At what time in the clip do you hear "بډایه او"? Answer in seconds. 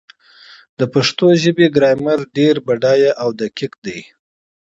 2.67-3.29